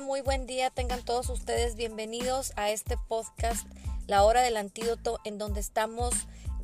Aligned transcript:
Muy 0.00 0.22
buen 0.22 0.46
día. 0.46 0.70
Tengan 0.70 1.04
todos 1.04 1.28
ustedes 1.28 1.76
bienvenidos 1.76 2.52
a 2.56 2.70
este 2.70 2.96
podcast, 3.08 3.66
La 4.06 4.24
Hora 4.24 4.40
del 4.40 4.56
Antídoto, 4.56 5.20
en 5.24 5.36
donde 5.36 5.60
estamos 5.60 6.14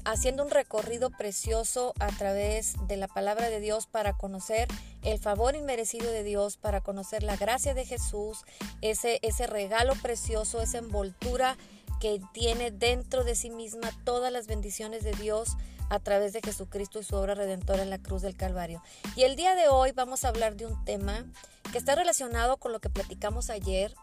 haciendo 0.04 0.45
un 0.45 0.51
recorrido 0.51 1.11
precioso 1.11 1.92
a 2.01 2.09
través 2.09 2.74
de 2.88 2.96
la 2.96 3.06
palabra 3.06 3.51
de 3.51 3.60
Dios 3.60 3.87
para 3.87 4.17
conocer 4.17 4.67
el 5.03 5.19
favor 5.19 5.56
inmerecido 5.56 6.10
de 6.10 6.22
Dios, 6.22 6.56
para 6.56 6.81
conocer 6.81 7.22
la 7.22 7.37
gracia 7.37 7.74
de 7.74 7.85
Jesús, 7.85 8.45
ese, 8.81 9.19
ese 9.22 9.47
regalo 9.47 9.95
precioso, 9.97 10.63
esa 10.63 10.79
envoltura 10.79 11.58
que 12.01 12.22
tiene 12.33 12.71
dentro 12.71 13.24
de 13.24 13.35
sí 13.35 13.51
misma 13.51 13.90
todas 14.04 14.33
las 14.33 14.47
bendiciones 14.47 15.04
de 15.04 15.13
Dios 15.13 15.51
a 15.90 15.99
través 15.99 16.33
de 16.33 16.41
Jesucristo 16.41 16.98
y 16.98 17.05
su 17.05 17.16
obra 17.16 17.34
redentora 17.34 17.82
en 17.82 17.90
la 17.90 17.98
cruz 17.98 18.23
del 18.23 18.37
Calvario. 18.37 18.82
Y 19.16 19.24
el 19.24 19.37
día 19.37 19.54
de 19.54 19.68
hoy 19.68 19.92
vamos 19.92 20.24
a 20.24 20.29
hablar 20.29 20.56
de 20.56 20.66
un 20.66 20.82
tema 20.84 21.26
que 21.70 21.78
está 21.78 21.95
relacionado 21.95 22.56
con 22.56 22.72
lo 22.72 22.80
que 22.80 22.90
platicamos 22.90 23.50
ayer 23.50 23.95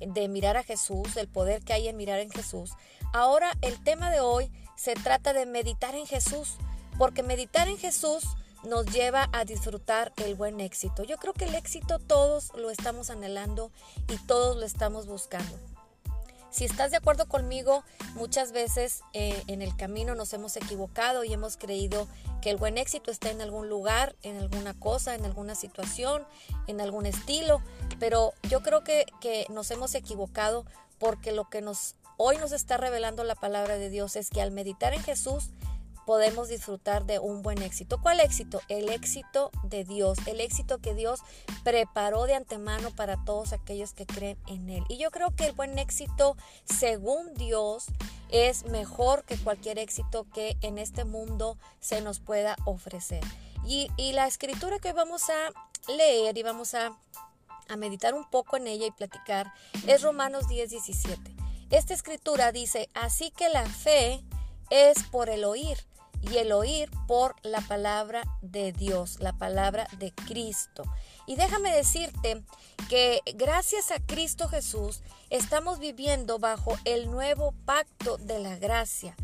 de 0.00 0.28
mirar 0.28 0.56
a 0.56 0.62
Jesús, 0.62 1.16
el 1.16 1.28
poder 1.28 1.62
que 1.62 1.72
hay 1.72 1.88
en 1.88 1.96
mirar 1.96 2.20
en 2.20 2.30
Jesús. 2.30 2.72
Ahora 3.12 3.52
el 3.62 3.82
tema 3.82 4.10
de 4.10 4.20
hoy 4.20 4.50
se 4.76 4.94
trata 4.94 5.32
de 5.32 5.46
meditar 5.46 5.94
en 5.94 6.06
Jesús, 6.06 6.56
porque 6.98 7.22
meditar 7.22 7.68
en 7.68 7.78
Jesús 7.78 8.24
nos 8.64 8.86
lleva 8.86 9.28
a 9.32 9.44
disfrutar 9.44 10.12
el 10.16 10.34
buen 10.34 10.60
éxito. 10.60 11.04
Yo 11.04 11.16
creo 11.18 11.32
que 11.32 11.44
el 11.44 11.54
éxito 11.54 11.98
todos 11.98 12.52
lo 12.56 12.70
estamos 12.70 13.10
anhelando 13.10 13.70
y 14.08 14.16
todos 14.26 14.56
lo 14.56 14.66
estamos 14.66 15.06
buscando. 15.06 15.75
Si 16.56 16.64
estás 16.64 16.90
de 16.90 16.96
acuerdo 16.96 17.28
conmigo, 17.28 17.84
muchas 18.14 18.50
veces 18.50 19.02
eh, 19.12 19.42
en 19.46 19.60
el 19.60 19.76
camino 19.76 20.14
nos 20.14 20.32
hemos 20.32 20.56
equivocado 20.56 21.22
y 21.22 21.34
hemos 21.34 21.58
creído 21.58 22.08
que 22.40 22.48
el 22.48 22.56
buen 22.56 22.78
éxito 22.78 23.10
está 23.10 23.30
en 23.30 23.42
algún 23.42 23.68
lugar, 23.68 24.16
en 24.22 24.38
alguna 24.38 24.72
cosa, 24.72 25.14
en 25.14 25.26
alguna 25.26 25.54
situación, 25.54 26.26
en 26.66 26.80
algún 26.80 27.04
estilo, 27.04 27.60
pero 28.00 28.32
yo 28.48 28.62
creo 28.62 28.84
que, 28.84 29.04
que 29.20 29.44
nos 29.50 29.70
hemos 29.70 29.94
equivocado 29.94 30.64
porque 30.98 31.30
lo 31.30 31.50
que 31.50 31.60
nos 31.60 31.94
hoy 32.16 32.38
nos 32.38 32.52
está 32.52 32.78
revelando 32.78 33.22
la 33.22 33.34
palabra 33.34 33.76
de 33.76 33.90
Dios 33.90 34.16
es 34.16 34.30
que 34.30 34.40
al 34.40 34.50
meditar 34.50 34.94
en 34.94 35.02
Jesús 35.02 35.50
podemos 36.06 36.48
disfrutar 36.48 37.04
de 37.04 37.18
un 37.18 37.42
buen 37.42 37.60
éxito. 37.60 38.00
¿Cuál 38.00 38.20
éxito? 38.20 38.62
El 38.68 38.88
éxito 38.88 39.50
de 39.64 39.84
Dios, 39.84 40.18
el 40.26 40.40
éxito 40.40 40.78
que 40.78 40.94
Dios 40.94 41.20
preparó 41.64 42.24
de 42.24 42.36
antemano 42.36 42.92
para 42.92 43.22
todos 43.24 43.52
aquellos 43.52 43.92
que 43.92 44.06
creen 44.06 44.38
en 44.46 44.70
Él. 44.70 44.84
Y 44.88 44.98
yo 44.98 45.10
creo 45.10 45.34
que 45.34 45.46
el 45.46 45.52
buen 45.52 45.78
éxito, 45.78 46.36
según 46.64 47.34
Dios, 47.34 47.86
es 48.30 48.64
mejor 48.66 49.24
que 49.24 49.36
cualquier 49.36 49.78
éxito 49.78 50.26
que 50.32 50.56
en 50.62 50.78
este 50.78 51.04
mundo 51.04 51.58
se 51.80 52.00
nos 52.00 52.20
pueda 52.20 52.56
ofrecer. 52.64 53.22
Y, 53.66 53.90
la 54.12 54.28
escritura 54.28 54.78
que 54.78 54.92
vamos 54.92 55.28
a 55.28 55.92
leer 55.92 56.38
y 56.38 56.42
vamos 56.44 56.74
a, 56.74 56.96
a 57.68 57.76
meditar 57.76 58.14
un 58.14 58.30
poco 58.30 58.56
en 58.56 58.68
ella 58.68 58.86
y 58.86 58.92
platicar 58.92 59.52
es 59.88 60.02
Romanos 60.02 60.46
10, 60.46 60.70
17. 60.70 61.34
Esta 61.70 61.94
escritura 61.94 62.52
dice, 62.52 62.88
así 62.94 63.32
que 63.32 63.48
la 63.48 63.66
fe 63.66 64.22
es 64.70 65.02
por 65.10 65.28
el 65.30 65.44
oír 65.44 65.76
y 66.30 66.38
el 66.38 66.52
oír 66.52 66.90
por 67.06 67.34
la 67.42 67.60
palabra 67.60 68.22
de 68.42 68.72
Dios, 68.72 69.18
la 69.20 69.32
palabra 69.32 69.88
de 69.98 70.12
Cristo. 70.12 70.84
Y 71.26 71.36
déjame 71.36 71.74
decirte 71.74 72.42
que 72.88 73.20
gracias 73.34 73.90
a 73.90 74.00
Cristo 74.00 74.48
Jesús 74.48 75.02
estamos 75.30 75.78
viviendo 75.78 76.38
bajo 76.38 76.76
el 76.84 77.10
nuevo 77.10 77.54
pacto 77.64 78.16
de 78.18 78.38
la 78.38 78.56
gracia. 78.56 79.16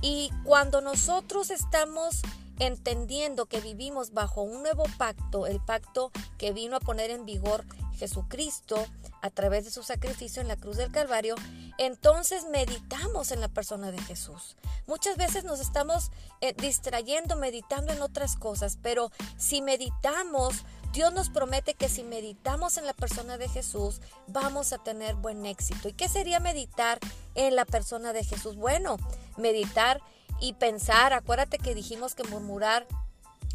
Y 0.00 0.30
cuando 0.44 0.80
nosotros 0.80 1.50
estamos 1.50 2.22
entendiendo 2.58 3.46
que 3.46 3.60
vivimos 3.60 4.12
bajo 4.12 4.42
un 4.42 4.62
nuevo 4.62 4.84
pacto, 4.96 5.46
el 5.46 5.60
pacto 5.60 6.10
que 6.38 6.52
vino 6.52 6.76
a 6.76 6.80
poner 6.80 7.10
en 7.10 7.24
vigor 7.24 7.64
Jesucristo 7.96 8.84
a 9.22 9.30
través 9.30 9.64
de 9.64 9.70
su 9.70 9.82
sacrificio 9.82 10.40
en 10.40 10.48
la 10.48 10.56
cruz 10.56 10.76
del 10.76 10.92
Calvario, 10.92 11.34
entonces 11.78 12.46
meditamos 12.50 13.30
en 13.32 13.40
la 13.40 13.48
persona 13.48 13.90
de 13.90 14.00
Jesús. 14.02 14.56
Muchas 14.86 15.16
veces 15.16 15.44
nos 15.44 15.60
estamos 15.60 16.10
eh, 16.40 16.54
distrayendo, 16.56 17.36
meditando 17.36 17.92
en 17.92 18.02
otras 18.02 18.36
cosas, 18.36 18.78
pero 18.82 19.10
si 19.36 19.62
meditamos, 19.62 20.64
Dios 20.92 21.12
nos 21.12 21.30
promete 21.30 21.74
que 21.74 21.88
si 21.88 22.02
meditamos 22.02 22.78
en 22.78 22.86
la 22.86 22.94
persona 22.94 23.38
de 23.38 23.48
Jesús, 23.48 24.00
vamos 24.26 24.72
a 24.72 24.78
tener 24.78 25.14
buen 25.14 25.44
éxito. 25.46 25.88
¿Y 25.88 25.92
qué 25.92 26.08
sería 26.08 26.40
meditar 26.40 26.98
en 27.34 27.56
la 27.56 27.64
persona 27.64 28.12
de 28.12 28.24
Jesús? 28.24 28.56
Bueno, 28.56 28.96
meditar 29.36 30.00
y 30.40 30.54
pensar, 30.54 31.12
acuérdate 31.12 31.58
que 31.58 31.74
dijimos 31.74 32.14
que 32.14 32.24
murmurar 32.24 32.86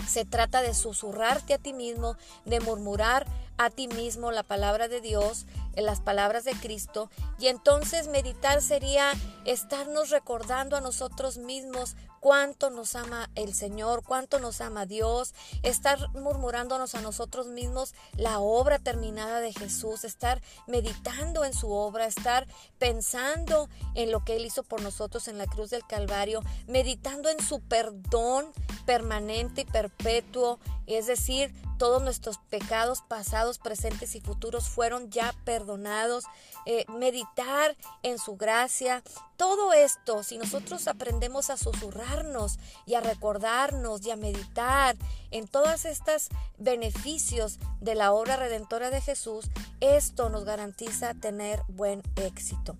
se 0.07 0.25
trata 0.25 0.61
de 0.61 0.73
susurrarte 0.73 1.53
a 1.53 1.57
ti 1.57 1.73
mismo, 1.73 2.17
de 2.45 2.59
murmurar 2.59 3.25
a 3.57 3.69
ti 3.69 3.87
mismo 3.87 4.31
la 4.31 4.43
palabra 4.43 4.87
de 4.87 5.01
Dios, 5.01 5.45
las 5.75 5.99
palabras 5.99 6.43
de 6.43 6.53
Cristo. 6.53 7.09
Y 7.39 7.47
entonces 7.47 8.07
meditar 8.07 8.61
sería 8.61 9.11
estarnos 9.45 10.09
recordando 10.09 10.75
a 10.75 10.81
nosotros 10.81 11.37
mismos 11.37 11.95
cuánto 12.23 12.69
nos 12.69 12.95
ama 12.95 13.29
el 13.35 13.53
Señor, 13.53 14.01
cuánto 14.01 14.39
nos 14.39 14.61
ama 14.61 14.85
Dios, 14.85 15.33
estar 15.61 16.09
murmurándonos 16.13 16.95
a 16.95 17.01
nosotros 17.01 17.47
mismos 17.47 17.93
la 18.15 18.39
obra 18.39 18.79
terminada 18.79 19.41
de 19.41 19.51
Jesús, 19.51 20.05
estar 20.05 20.41
meditando 20.65 21.43
en 21.43 21.53
su 21.53 21.69
obra, 21.69 22.05
estar 22.05 22.47
pensando 22.79 23.67
en 23.93 24.11
lo 24.11 24.23
que 24.23 24.37
Él 24.37 24.45
hizo 24.45 24.63
por 24.63 24.81
nosotros 24.81 25.27
en 25.27 25.37
la 25.37 25.47
cruz 25.47 25.69
del 25.69 25.85
Calvario, 25.85 26.41
meditando 26.65 27.29
en 27.29 27.41
su 27.41 27.59
perdón 27.59 28.45
permanente 28.85 29.61
y 29.61 29.65
perpetuo, 29.65 30.59
es 30.87 31.07
decir, 31.07 31.53
todos 31.77 32.01
nuestros 32.01 32.37
pecados 32.49 33.01
pasados, 33.07 33.59
presentes 33.59 34.15
y 34.15 34.21
futuros 34.21 34.69
fueron 34.69 35.09
ya 35.09 35.33
perdonados. 35.43 36.25
Eh, 36.65 36.85
meditar 36.87 37.75
en 38.03 38.17
su 38.17 38.37
gracia. 38.37 39.03
Todo 39.35 39.73
esto, 39.73 40.23
si 40.23 40.37
nosotros 40.37 40.87
aprendemos 40.87 41.49
a 41.49 41.57
susurrarnos 41.57 42.57
y 42.85 42.93
a 42.93 43.01
recordarnos 43.01 44.05
y 44.05 44.11
a 44.11 44.15
meditar 44.15 44.95
en 45.31 45.47
todos 45.47 45.83
estos 45.83 46.29
beneficios 46.57 47.59
de 47.81 47.95
la 47.95 48.13
obra 48.13 48.37
redentora 48.37 48.89
de 48.91 49.01
Jesús, 49.01 49.49
esto 49.81 50.29
nos 50.29 50.45
garantiza 50.45 51.13
tener 51.15 51.61
buen 51.67 52.01
éxito. 52.15 52.77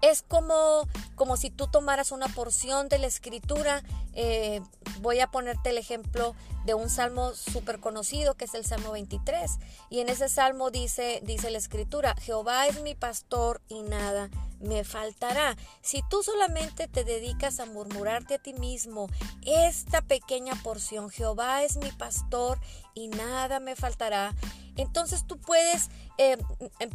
Es 0.00 0.22
como, 0.22 0.88
como 1.14 1.36
si 1.36 1.50
tú 1.50 1.66
tomaras 1.66 2.12
una 2.12 2.28
porción 2.28 2.88
de 2.88 2.98
la 2.98 3.06
escritura. 3.06 3.82
Eh, 4.14 4.60
voy 5.00 5.20
a 5.20 5.30
ponerte 5.30 5.70
el 5.70 5.78
ejemplo 5.78 6.34
de 6.64 6.74
un 6.74 6.90
salmo 6.90 7.32
súper 7.34 7.80
conocido 7.80 8.34
que 8.34 8.44
es 8.44 8.54
el 8.54 8.64
Salmo 8.64 8.92
23. 8.92 9.58
Y 9.88 10.00
en 10.00 10.08
ese 10.08 10.28
salmo 10.28 10.70
dice, 10.70 11.20
dice 11.24 11.50
la 11.50 11.58
escritura, 11.58 12.14
Jehová 12.20 12.66
es 12.66 12.82
mi 12.82 12.94
pastor 12.94 13.60
y 13.68 13.82
nada 13.82 14.30
me 14.60 14.84
faltará. 14.84 15.56
Si 15.80 16.02
tú 16.08 16.22
solamente 16.22 16.86
te 16.86 17.04
dedicas 17.04 17.60
a 17.60 17.66
murmurarte 17.66 18.34
a 18.34 18.38
ti 18.38 18.52
mismo 18.52 19.08
esta 19.42 20.02
pequeña 20.02 20.54
porción, 20.62 21.10
Jehová 21.10 21.62
es 21.62 21.78
mi 21.78 21.90
pastor 21.92 22.58
y 22.94 23.08
nada 23.08 23.58
me 23.60 23.74
faltará, 23.74 24.34
entonces 24.80 25.26
tú 25.26 25.38
puedes, 25.38 25.90
eh, 26.18 26.36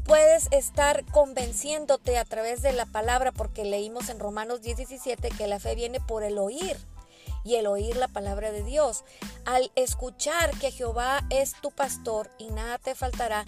puedes 0.06 0.48
estar 0.52 1.06
convenciéndote 1.06 2.18
a 2.18 2.26
través 2.26 2.62
de 2.62 2.74
la 2.74 2.86
palabra, 2.86 3.32
porque 3.32 3.66
leímos 3.66 4.10
en 4.10 4.20
Romanos 4.20 4.62
10, 4.62 4.78
17 4.78 5.30
que 5.30 5.48
la 5.48 5.60
fe 5.60 5.76
viene 5.76 6.00
por 6.00 6.24
el 6.24 6.38
oír 6.38 6.78
y 7.44 7.56
el 7.56 7.68
oír 7.68 7.96
la 7.96 8.08
palabra 8.08 8.52
de 8.52 8.64
Dios. 8.64 9.04
Al 9.46 9.72
escuchar 9.76 10.52
que 10.60 10.72
Jehová 10.72 11.24
es 11.30 11.54
tu 11.62 11.72
pastor 11.72 12.30
y 12.38 12.50
nada 12.50 12.78
te 12.80 12.96
faltará, 12.96 13.46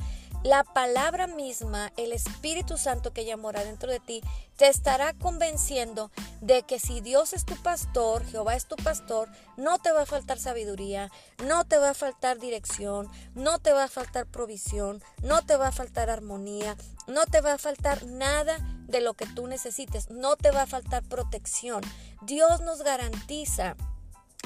la 0.48 0.64
palabra 0.64 1.28
misma, 1.28 1.92
el 1.98 2.14
Espíritu 2.14 2.78
Santo 2.78 3.12
que 3.12 3.26
ya 3.26 3.36
mora 3.36 3.66
dentro 3.66 3.92
de 3.92 4.00
ti, 4.00 4.22
te 4.56 4.70
estará 4.70 5.12
convenciendo 5.12 6.10
de 6.40 6.64
que 6.64 6.80
si 6.80 7.02
Dios 7.02 7.34
es 7.34 7.44
tu 7.44 7.62
pastor, 7.62 8.26
Jehová 8.26 8.56
es 8.56 8.66
tu 8.66 8.78
pastor, 8.78 9.28
no 9.58 9.78
te 9.78 9.92
va 9.92 10.04
a 10.04 10.06
faltar 10.06 10.40
sabiduría, 10.40 11.12
no 11.46 11.66
te 11.66 11.78
va 11.78 11.90
a 11.90 11.94
faltar 11.94 12.40
dirección, 12.40 13.10
no 13.36 13.60
te 13.60 13.74
va 13.74 13.84
a 13.84 13.90
faltar 13.90 14.26
provisión, 14.26 15.04
no 15.22 15.46
te 15.46 15.58
va 15.58 15.68
a 15.68 15.74
faltar 15.74 16.10
armonía, 16.10 16.78
no 17.08 17.26
te 17.26 17.42
va 17.42 17.54
a 17.54 17.58
faltar 17.58 18.06
nada 18.06 18.58
de 18.88 19.02
lo 19.02 19.16
que 19.16 19.26
tú 19.26 19.48
necesites, 19.48 20.10
no 20.10 20.38
te 20.38 20.52
va 20.52 20.62
a 20.62 20.68
faltar 20.68 21.04
protección. 21.04 21.82
Dios 22.22 22.62
nos 22.62 22.84
garantiza 22.84 23.76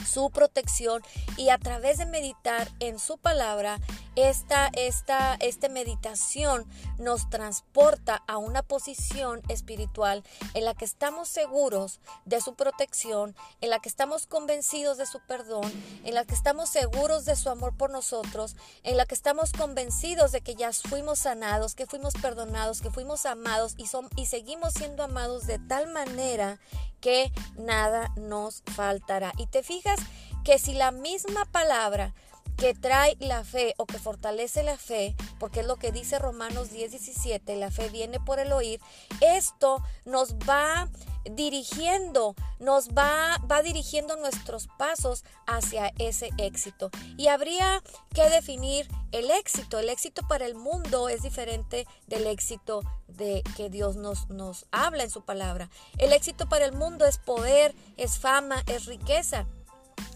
su 0.06 0.30
protección 0.30 1.02
y 1.38 1.50
a 1.50 1.58
través 1.58 1.98
de 1.98 2.06
meditar 2.06 2.70
en 2.80 3.00
su 3.00 3.18
palabra, 3.18 3.80
esta, 4.16 4.70
esta, 4.76 5.38
meditación 5.70 6.66
nos 6.98 7.30
transporta 7.30 8.24
a 8.28 8.38
una 8.38 8.62
posición 8.62 9.42
espiritual 9.48 10.24
en 10.54 10.66
la 10.66 10.74
que 10.74 10.84
estamos 10.84 11.30
seguros 11.30 12.02
de 12.26 12.42
su 12.42 12.56
protección, 12.56 13.36
en 13.62 13.70
la 13.70 13.80
que 13.80 13.88
estamos 13.88 14.28
convencidos 14.28 14.98
de 14.98 15.06
su 15.06 15.20
perdón, 15.22 15.72
en 16.04 16.14
la 16.14 16.26
que 16.26 16.34
estamos 16.34 16.70
seguros 16.70 17.24
de 17.24 17.38
su 17.38 17.50
amor 17.50 17.78
por 17.78 17.90
nosotros, 17.90 18.56
en 18.84 18.98
la 18.98 19.06
que 19.06 19.16
estamos 19.16 19.54
convencidos 19.54 20.34
de 20.34 20.42
que 20.42 20.56
ya 20.56 20.72
fuimos 20.74 21.20
sanados, 21.20 21.76
que 21.76 21.86
fuimos 21.86 22.14
perdonados, 22.16 22.82
que 22.82 22.92
fuimos 22.92 23.26
amados 23.26 23.76
y, 23.78 23.88
son, 23.88 24.10
y 24.18 24.26
seguimos 24.26 24.74
siendo 24.74 25.04
amados 25.04 25.48
de 25.48 25.60
tal 25.60 25.88
manera 25.88 26.60
que 27.02 27.32
nada 27.58 28.14
nos 28.16 28.64
faltará. 28.74 29.34
Y 29.38 29.48
te 29.48 29.64
fijas 29.64 30.00
que 30.44 30.58
si 30.58 30.74
la 30.74 30.92
misma 30.92 31.46
palabra 31.46 32.14
que 32.62 32.76
trae 32.76 33.18
la 33.20 33.44
fe 33.44 33.74
o 33.78 33.88
que 33.88 33.98
fortalece 33.98 34.62
la 34.62 34.78
fe, 34.78 35.16
porque 35.40 35.62
es 35.62 35.66
lo 35.66 35.78
que 35.78 35.92
dice 35.92 36.20
Romanos 36.20 36.70
10, 36.70 36.92
17, 36.92 37.56
la 37.56 37.72
fe 37.72 37.90
viene 37.90 38.20
por 38.20 38.38
el 38.38 38.52
oír, 38.52 38.80
esto 39.20 39.84
nos 40.06 40.36
va 40.36 40.88
dirigiendo, 41.26 42.36
nos 42.60 42.90
va, 42.90 43.40
va 43.52 43.64
dirigiendo 43.64 44.16
nuestros 44.18 44.68
pasos 44.78 45.24
hacia 45.48 45.92
ese 45.98 46.30
éxito. 46.38 46.92
Y 47.18 47.30
habría 47.30 47.82
que 48.14 48.30
definir 48.30 48.88
el 49.12 49.32
éxito. 49.32 49.80
El 49.80 49.90
éxito 49.90 50.22
para 50.28 50.46
el 50.46 50.54
mundo 50.54 51.10
es 51.10 51.24
diferente 51.24 51.88
del 52.06 52.28
éxito 52.28 52.84
de 53.08 53.42
que 53.58 53.72
Dios 53.72 53.96
nos, 53.96 54.30
nos 54.30 54.68
habla 54.72 55.02
en 55.02 55.10
su 55.10 55.24
palabra. 55.24 55.72
El 55.98 56.14
éxito 56.14 56.48
para 56.48 56.66
el 56.66 56.74
mundo 56.74 57.06
es 57.06 57.18
poder, 57.18 57.74
es 57.98 58.20
fama, 58.20 58.64
es 58.68 58.86
riqueza. 58.86 59.48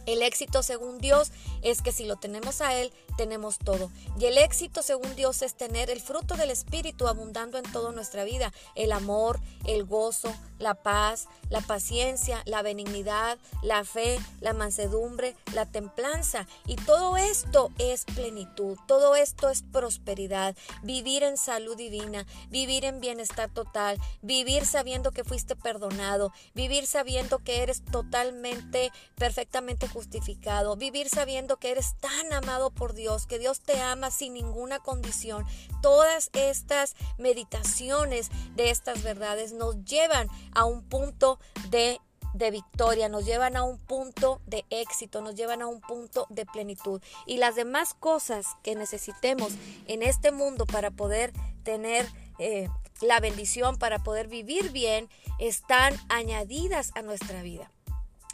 El 0.05 0.21
éxito 0.21 0.63
según 0.63 0.99
Dios 0.99 1.31
es 1.61 1.81
que 1.81 1.91
si 1.91 2.05
lo 2.05 2.15
tenemos 2.17 2.61
a 2.61 2.73
Él, 2.75 2.93
tenemos 3.17 3.57
todo. 3.57 3.91
Y 4.19 4.25
el 4.25 4.37
éxito 4.37 4.81
según 4.81 5.15
Dios 5.15 5.41
es 5.41 5.55
tener 5.55 5.89
el 5.89 6.01
fruto 6.01 6.35
del 6.35 6.51
Espíritu 6.51 7.07
abundando 7.07 7.57
en 7.57 7.71
toda 7.71 7.91
nuestra 7.91 8.23
vida. 8.23 8.53
El 8.75 8.91
amor, 8.91 9.39
el 9.65 9.83
gozo, 9.85 10.33
la 10.59 10.75
paz, 10.75 11.27
la 11.49 11.61
paciencia, 11.61 12.41
la 12.45 12.61
benignidad, 12.61 13.37
la 13.61 13.83
fe, 13.83 14.19
la 14.41 14.53
mansedumbre, 14.53 15.35
la 15.53 15.65
templanza. 15.65 16.47
Y 16.65 16.75
todo 16.75 17.17
esto 17.17 17.71
es 17.77 18.05
plenitud, 18.05 18.77
todo 18.87 19.15
esto 19.15 19.49
es 19.49 19.63
prosperidad, 19.63 20.55
vivir 20.83 21.23
en 21.23 21.37
salud 21.37 21.75
divina, 21.75 22.25
vivir 22.49 22.85
en 22.85 22.99
bienestar 22.99 23.49
total, 23.49 23.99
vivir 24.21 24.65
sabiendo 24.65 25.11
que 25.11 25.23
fuiste 25.23 25.55
perdonado, 25.55 26.31
vivir 26.53 26.87
sabiendo 26.87 27.39
que 27.39 27.61
eres 27.61 27.83
totalmente, 27.85 28.91
perfectamente 29.15 29.87
justificado, 29.87 30.75
vivir 30.75 31.09
sabiendo 31.09 31.57
que 31.57 31.71
eres 31.71 31.95
tan 31.99 32.33
amado 32.33 32.71
por 32.71 32.93
Dios, 32.93 33.27
que 33.27 33.39
Dios 33.39 33.59
te 33.59 33.79
ama 33.81 34.11
sin 34.11 34.33
ninguna 34.33 34.79
condición. 34.79 35.45
Todas 35.81 36.29
estas 36.33 36.95
meditaciones 37.17 38.29
de 38.55 38.69
estas 38.69 39.03
verdades 39.03 39.53
nos 39.53 39.83
llevan 39.85 40.29
a 40.55 40.65
un 40.65 40.81
punto 40.83 41.39
de 41.69 41.99
de 42.35 42.51
victoria, 42.51 43.07
nos 43.07 43.25
llevan 43.25 43.55
a 43.55 43.63
un 43.63 43.77
punto 43.77 44.41
de 44.45 44.65
éxito, 44.69 45.21
nos 45.21 45.35
llevan 45.35 45.61
a 45.61 45.67
un 45.67 45.79
punto 45.79 46.27
de 46.29 46.45
plenitud. 46.45 47.01
Y 47.25 47.37
las 47.37 47.55
demás 47.55 47.93
cosas 47.93 48.45
que 48.61 48.75
necesitemos 48.75 49.53
en 49.87 50.03
este 50.03 50.33
mundo 50.33 50.65
para 50.65 50.91
poder 50.91 51.31
tener 51.63 52.05
eh, 52.37 52.67
la 53.01 53.21
bendición, 53.21 53.77
para 53.77 53.99
poder 53.99 54.27
vivir 54.27 54.71
bien, 54.71 55.09
están 55.39 55.93
añadidas 56.09 56.91
a 56.95 57.01
nuestra 57.01 57.41
vida. 57.41 57.71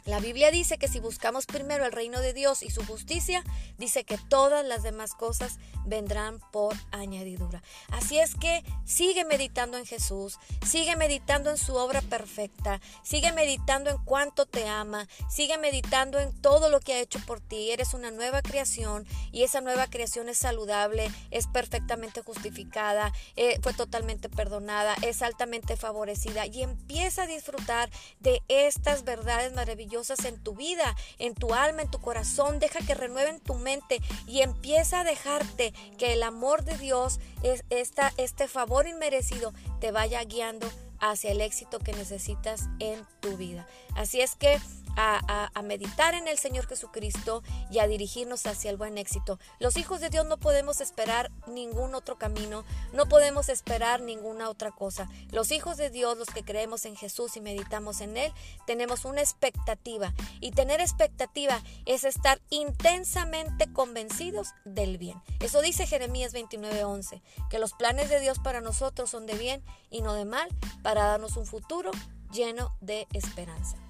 La 0.04 0.18
Biblia 0.18 0.50
dice 0.50 0.78
que 0.78 0.88
si 0.88 0.98
buscamos 0.98 1.46
primero 1.46 1.86
el 1.86 1.92
reino 1.92 2.18
de 2.18 2.32
Dios 2.32 2.64
y 2.64 2.70
su 2.70 2.84
justicia, 2.84 3.44
dice 3.78 4.02
que 4.02 4.18
todas 4.18 4.66
las 4.66 4.82
demás 4.82 5.14
cosas 5.14 5.58
vendrán 5.84 6.40
por 6.50 6.74
añadidura. 6.90 7.62
Así 7.88 8.18
es 8.18 8.34
que 8.34 8.64
sigue 8.84 9.24
meditando 9.24 9.78
en 9.78 9.86
Jesús, 9.86 10.38
sigue 10.66 10.96
meditando 10.96 11.50
en 11.50 11.56
su 11.56 11.76
obra 11.76 12.00
perfecta, 12.02 12.80
sigue 13.04 13.32
meditando 13.32 13.90
en 13.90 13.98
cuánto 13.98 14.44
te 14.44 14.66
ama, 14.66 15.06
sigue 15.30 15.56
meditando 15.56 16.18
en 16.18 16.32
todo 16.40 16.68
lo 16.68 16.80
que 16.80 16.94
ha 16.94 17.00
hecho 17.00 17.20
por 17.24 17.40
ti. 17.40 17.70
Eres 17.70 17.94
una 17.94 18.10
nueva 18.10 18.42
creación 18.42 19.06
y 19.30 19.44
esa 19.44 19.60
nueva 19.60 19.86
creación 19.86 20.28
es 20.28 20.38
saludable, 20.38 21.10
es 21.30 21.46
perfectamente 21.46 22.22
justificada, 22.22 23.12
eh, 23.36 23.60
fue 23.62 23.72
totalmente 23.72 24.28
perdonada, 24.28 24.96
es 25.02 25.22
altamente 25.22 25.76
favorecida 25.76 26.46
y 26.46 26.62
empieza 26.64 27.22
a 27.22 27.26
disfrutar 27.26 27.88
de 28.18 28.42
estas 28.48 29.04
verdades 29.04 29.52
maravillosas 29.52 29.91
en 30.24 30.42
tu 30.42 30.54
vida, 30.54 30.96
en 31.18 31.34
tu 31.34 31.54
alma, 31.54 31.82
en 31.82 31.90
tu 31.90 32.00
corazón. 32.00 32.58
Deja 32.58 32.80
que 32.80 32.94
renueven 32.94 33.40
tu 33.40 33.54
mente 33.54 34.00
y 34.26 34.40
empieza 34.40 35.00
a 35.00 35.04
dejarte 35.04 35.72
que 35.98 36.14
el 36.14 36.22
amor 36.22 36.64
de 36.64 36.78
Dios, 36.78 37.20
es 37.42 37.64
esta, 37.70 38.12
este 38.16 38.48
favor 38.48 38.86
inmerecido, 38.86 39.52
te 39.80 39.90
vaya 39.90 40.22
guiando 40.24 40.66
hacia 40.98 41.32
el 41.32 41.40
éxito 41.40 41.78
que 41.78 41.92
necesitas 41.92 42.68
en 42.78 43.04
tu 43.20 43.36
vida. 43.36 43.66
Así 43.94 44.20
es 44.20 44.34
que 44.34 44.58
a, 44.96 45.50
meditar 45.62 46.14
en 46.14 46.26
el 46.26 46.38
Señor 46.38 46.66
Jesucristo 46.66 47.42
y 47.70 47.78
a 47.78 47.86
dirigirnos 47.86 48.46
hacia 48.46 48.70
el 48.70 48.76
buen 48.76 48.98
éxito. 48.98 49.38
Los 49.60 49.76
hijos 49.76 50.00
de 50.00 50.10
Dios 50.10 50.26
no 50.26 50.38
podemos 50.38 50.80
esperar 50.80 51.30
ningún 51.46 51.94
otro 51.94 52.18
camino, 52.18 52.64
no 52.92 53.06
podemos 53.06 53.48
esperar 53.48 54.00
ninguna 54.00 54.50
otra 54.50 54.72
cosa. 54.72 55.08
Los 55.30 55.52
hijos 55.52 55.76
de 55.76 55.90
Dios, 55.90 56.18
los 56.18 56.28
que 56.28 56.44
creemos 56.44 56.84
en 56.84 56.96
Jesús 56.96 57.36
y 57.36 57.40
meditamos 57.40 58.00
en 58.00 58.16
Él, 58.16 58.32
tenemos 58.66 59.04
una 59.04 59.20
expectativa. 59.20 60.12
Y 60.40 60.50
tener 60.50 60.80
expectativa 60.80 61.62
es 61.86 62.04
estar 62.04 62.40
intensamente 62.50 63.72
convencidos 63.72 64.48
del 64.64 64.98
bien. 64.98 65.22
Eso 65.40 65.60
dice 65.60 65.86
Jeremías 65.86 66.34
29:11, 66.34 67.22
que 67.50 67.58
los 67.58 67.72
planes 67.72 68.10
de 68.10 68.20
Dios 68.20 68.38
para 68.38 68.60
nosotros 68.60 69.10
son 69.10 69.26
de 69.26 69.34
bien 69.34 69.62
y 69.90 70.02
no 70.02 70.14
de 70.14 70.24
mal, 70.24 70.48
para 70.82 71.04
darnos 71.04 71.36
un 71.36 71.46
futuro 71.46 71.90
lleno 72.32 72.74
de 72.80 73.06
esperanza. 73.12 73.81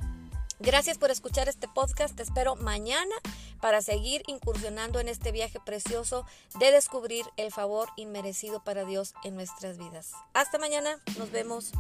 Gracias 0.63 0.97
por 0.97 1.11
escuchar 1.11 1.49
este 1.49 1.67
podcast. 1.67 2.15
Te 2.15 2.23
espero 2.23 2.55
mañana 2.55 3.15
para 3.61 3.83
seguir 3.83 4.23
incursionando 4.29 5.01
en 5.01 5.09
este 5.09 5.33
viaje 5.33 5.59
precioso 5.59 6.25
de 6.61 6.71
descubrir 6.71 7.27
el 7.37 7.51
favor 7.51 7.89
inmerecido 7.97 8.63
para 8.63 8.85
Dios 8.85 9.13
en 9.25 9.35
nuestras 9.35 9.77
vidas. 9.77 10.13
Hasta 10.35 10.59
mañana. 10.59 11.01
Nos 11.19 11.33
vemos. 11.33 11.73